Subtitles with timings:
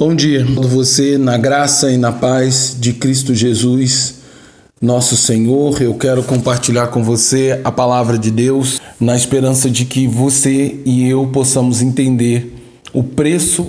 [0.00, 4.14] Bom dia, você na graça e na paz de Cristo Jesus,
[4.80, 5.82] nosso Senhor.
[5.82, 11.06] Eu quero compartilhar com você a palavra de Deus, na esperança de que você e
[11.06, 12.50] eu possamos entender
[12.94, 13.66] o preço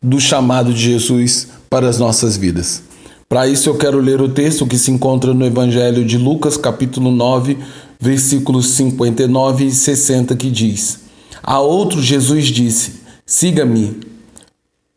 [0.00, 2.80] do chamado de Jesus para as nossas vidas.
[3.28, 7.10] Para isso eu quero ler o texto que se encontra no Evangelho de Lucas, capítulo
[7.10, 7.58] 9,
[7.98, 11.00] versículos 59 e 60, que diz:
[11.42, 14.13] A outro Jesus disse: Siga-me.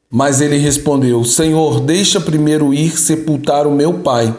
[0.10, 4.34] Mas ele respondeu: Senhor, deixa primeiro ir sepultar o meu pai.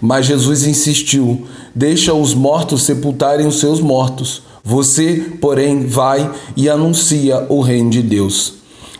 [0.00, 4.42] Mas Jesus insistiu: Deixa os mortos sepultarem os seus mortos.
[4.64, 8.54] Você, porém, vai e anuncia o reino de Deus.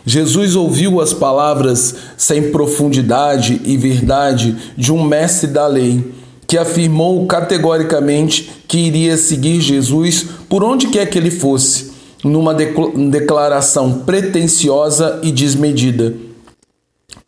[0.05, 6.13] Jesus ouviu as palavras sem profundidade e verdade de um mestre da lei,
[6.47, 11.92] que afirmou categoricamente que iria seguir Jesus por onde quer que ele fosse
[12.23, 16.13] numa declaração pretensiosa e desmedida.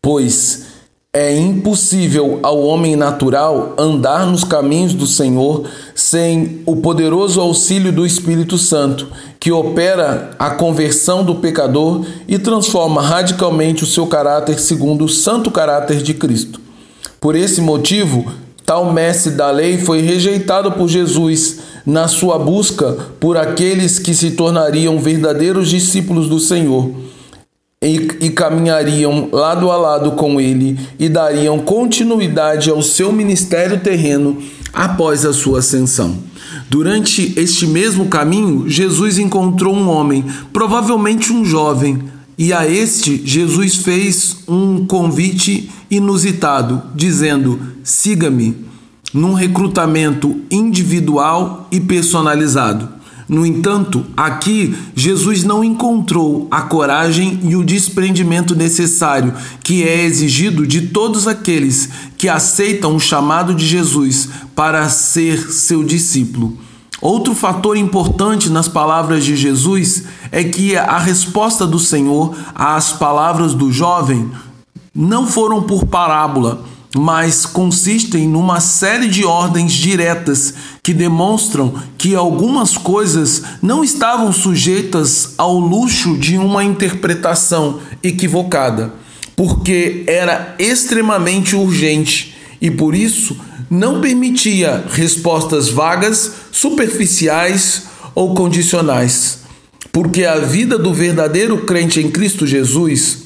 [0.01, 0.65] Pois
[1.11, 5.63] é impossível ao homem natural andar nos caminhos do Senhor
[5.95, 9.07] sem o poderoso auxílio do Espírito Santo,
[9.39, 15.49] que opera a conversão do pecador e transforma radicalmente o seu caráter segundo o santo
[15.49, 16.59] caráter de Cristo.
[17.21, 18.29] Por esse motivo,
[18.65, 24.31] tal mestre da lei foi rejeitado por Jesus na sua busca por aqueles que se
[24.31, 26.91] tornariam verdadeiros discípulos do Senhor
[27.81, 34.41] e, e caminhariam lado a lado com ele e dariam continuidade ao seu ministério terreno
[34.73, 36.17] após a sua ascensão.
[36.69, 42.01] Durante este mesmo caminho, Jesus encontrou um homem, provavelmente um jovem,
[42.37, 48.65] e a este Jesus fez um convite inusitado, dizendo: Siga-me
[49.13, 52.89] num recrutamento individual e personalizado.
[53.27, 60.67] No entanto, aqui Jesus não encontrou a coragem e o desprendimento necessário que é exigido
[60.67, 66.55] de todos aqueles que aceitam o chamado de Jesus para ser seu discípulo.
[67.01, 73.53] Outro fator importante nas palavras de Jesus é que a resposta do Senhor às palavras
[73.53, 74.31] do jovem
[74.93, 76.63] não foram por parábola
[76.97, 85.33] mas consistem numa série de ordens diretas que demonstram que algumas coisas não estavam sujeitas
[85.37, 88.93] ao luxo de uma interpretação equivocada,
[89.35, 93.37] porque era extremamente urgente e por isso
[93.69, 97.83] não permitia respostas vagas, superficiais
[98.13, 99.39] ou condicionais.
[99.91, 103.25] Porque a vida do verdadeiro crente em Cristo Jesus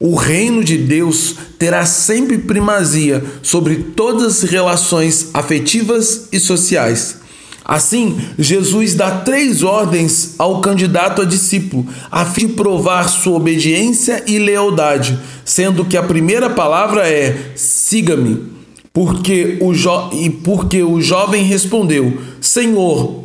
[0.00, 7.18] o reino de Deus terá sempre primazia sobre todas as relações afetivas e sociais.
[7.64, 14.22] Assim, Jesus dá três ordens ao candidato a discípulo, a fim de provar sua obediência
[14.26, 18.57] e lealdade, sendo que a primeira palavra é: siga-me.
[18.92, 23.24] Porque o jo e porque o jovem respondeu: Senhor,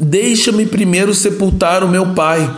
[0.00, 2.48] deixa-me primeiro sepultar o meu pai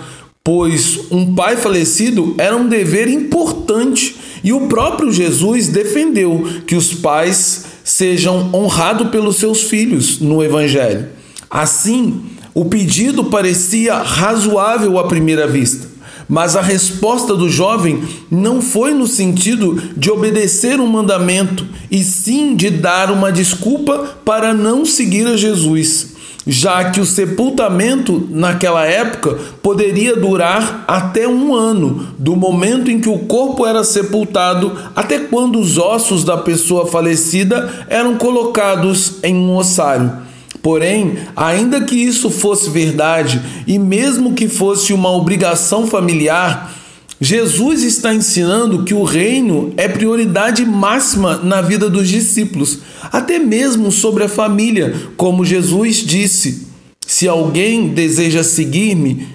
[0.42, 6.94] pois um pai falecido era um dever importante e o próprio Jesus defendeu que os
[6.94, 11.08] pais sejam honrados pelos seus filhos no Evangelho.
[11.50, 12.22] Assim,
[12.54, 15.89] o pedido parecia razoável à primeira vista,
[16.30, 22.54] mas a resposta do jovem não foi no sentido de obedecer um mandamento, e sim
[22.54, 29.38] de dar uma desculpa para não seguir a Jesus já que o sepultamento naquela época
[29.62, 35.60] poderia durar até um ano, do momento em que o corpo era sepultado até quando
[35.60, 40.29] os ossos da pessoa falecida eram colocados em um ossário.
[40.62, 46.74] Porém, ainda que isso fosse verdade, e mesmo que fosse uma obrigação familiar,
[47.20, 52.78] Jesus está ensinando que o reino é prioridade máxima na vida dos discípulos,
[53.12, 56.66] até mesmo sobre a família, como Jesus disse:
[57.06, 59.28] se alguém deseja seguir-me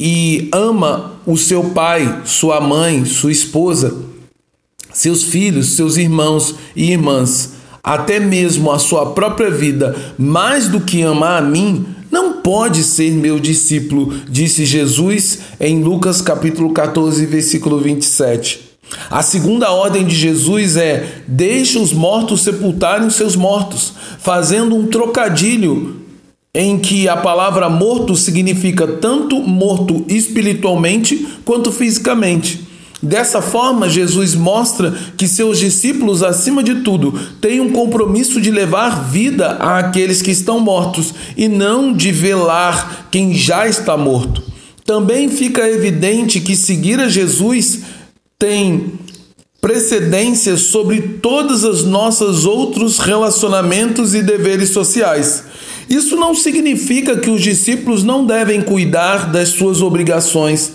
[0.00, 3.94] e ama o seu pai, sua mãe, sua esposa,
[4.92, 7.55] seus filhos, seus irmãos e irmãs,
[7.86, 13.12] até mesmo a sua própria vida, mais do que amar a mim, não pode ser
[13.12, 18.60] meu discípulo, disse Jesus em Lucas capítulo 14, versículo 27.
[19.08, 24.88] A segunda ordem de Jesus é: deixe os mortos sepultarem os seus mortos, fazendo um
[24.88, 25.96] trocadilho
[26.52, 32.65] em que a palavra morto significa tanto morto espiritualmente quanto fisicamente.
[33.06, 39.08] Dessa forma, Jesus mostra que seus discípulos, acima de tudo, têm um compromisso de levar
[39.08, 44.42] vida àqueles que estão mortos e não de velar quem já está morto.
[44.84, 47.82] Também fica evidente que seguir a Jesus
[48.38, 48.94] tem
[49.60, 55.44] precedência sobre todas as nossas outros relacionamentos e deveres sociais.
[55.88, 60.72] Isso não significa que os discípulos não devem cuidar das suas obrigações,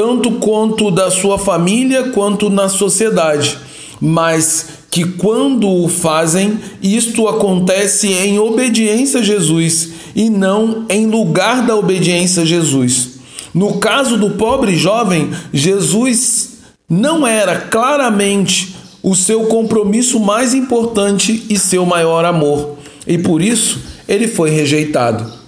[0.00, 3.58] tanto quanto da sua família quanto na sociedade,
[4.00, 11.66] mas que quando o fazem, isto acontece em obediência a Jesus e não em lugar
[11.66, 13.18] da obediência a Jesus.
[13.52, 16.52] No caso do pobre jovem, Jesus
[16.88, 23.78] não era claramente o seu compromisso mais importante e seu maior amor, e por isso
[24.08, 25.39] ele foi rejeitado.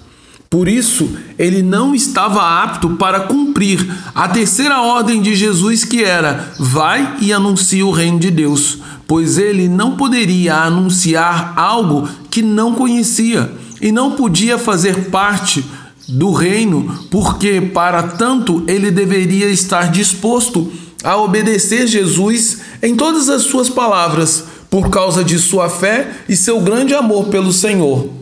[0.52, 1.08] Por isso,
[1.38, 7.32] ele não estava apto para cumprir a terceira ordem de Jesus, que era: vai e
[7.32, 8.76] anuncie o reino de Deus,
[9.08, 13.50] pois ele não poderia anunciar algo que não conhecia
[13.80, 15.64] e não podia fazer parte
[16.06, 20.70] do reino, porque para tanto ele deveria estar disposto
[21.02, 26.60] a obedecer Jesus em todas as suas palavras, por causa de sua fé e seu
[26.60, 28.21] grande amor pelo Senhor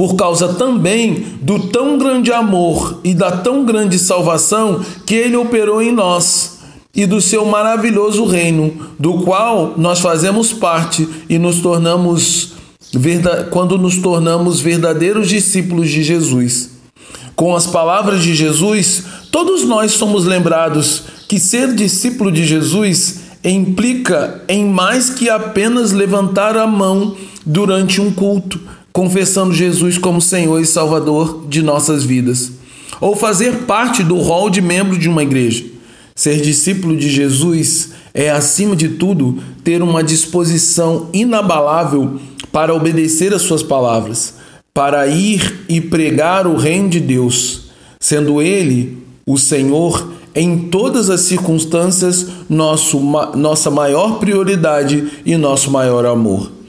[0.00, 5.82] por causa também do tão grande amor e da tão grande salvação que ele operou
[5.82, 6.60] em nós
[6.94, 12.54] e do seu maravilhoso reino, do qual nós fazemos parte e nos tornamos
[13.50, 16.70] quando nos tornamos verdadeiros discípulos de Jesus.
[17.36, 24.40] Com as palavras de Jesus, todos nós somos lembrados que ser discípulo de Jesus implica
[24.48, 27.14] em mais que apenas levantar a mão
[27.44, 28.60] durante um culto,
[28.92, 32.52] confessando Jesus como Senhor e Salvador de nossas vidas,
[33.00, 35.64] ou fazer parte do rol de membro de uma igreja.
[36.14, 42.20] Ser discípulo de Jesus é, acima de tudo, ter uma disposição inabalável
[42.52, 44.34] para obedecer às suas palavras,
[44.74, 51.22] para ir e pregar o reino de Deus, sendo Ele, o Senhor, em todas as
[51.22, 53.00] circunstâncias, nosso,
[53.34, 56.59] nossa maior prioridade e nosso maior amor.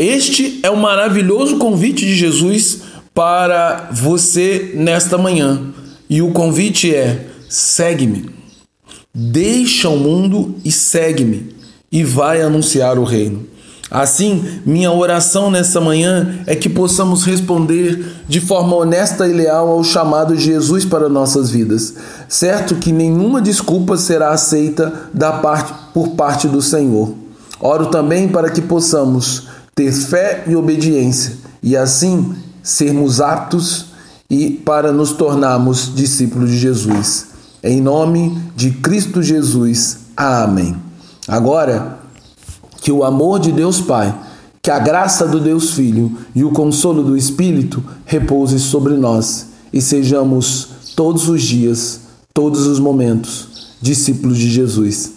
[0.00, 2.78] Este é o maravilhoso convite de Jesus
[3.14, 5.60] para você nesta manhã.
[6.08, 8.30] E o convite é: segue-me.
[9.14, 11.54] Deixa o mundo e segue-me,
[11.92, 13.44] e vai anunciar o reino.
[13.90, 19.84] Assim, minha oração nesta manhã é que possamos responder de forma honesta e leal ao
[19.84, 21.94] chamado de Jesus para nossas vidas.
[22.26, 27.12] Certo que nenhuma desculpa será aceita da parte, por parte do Senhor.
[27.60, 29.50] Oro também para que possamos
[29.80, 33.86] ter fé e obediência, e assim sermos aptos
[34.28, 37.28] e para nos tornarmos discípulos de Jesus.
[37.62, 40.00] Em nome de Cristo Jesus.
[40.14, 40.76] Amém.
[41.26, 41.98] Agora,
[42.82, 44.14] que o amor de Deus Pai,
[44.60, 49.80] que a graça do Deus Filho e o consolo do Espírito repouse sobre nós e
[49.80, 52.00] sejamos todos os dias,
[52.34, 55.10] todos os momentos, discípulos de Jesus,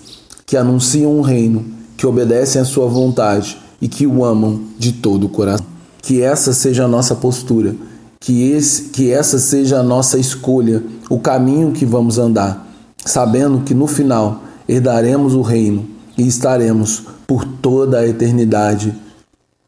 [0.46, 1.66] que anunciam um reino,
[1.98, 5.66] que obedecem à sua vontade e que o amam de todo o coração.
[6.02, 7.76] Que essa seja a nossa postura,
[8.18, 12.66] que, esse, que essa seja a nossa escolha, o caminho que vamos andar,
[13.06, 15.86] sabendo que no final herdaremos o reino
[16.18, 18.96] e estaremos por toda a eternidade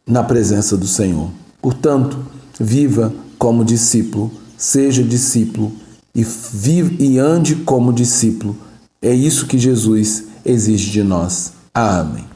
[0.08, 1.30] na presença do Senhor.
[1.62, 2.18] Portanto,
[2.58, 5.74] viva como discípulo, seja discípulo
[6.16, 8.56] e vive e ande como discípulo.
[9.02, 11.52] É isso que Jesus exige de nós.
[11.74, 12.35] Amém.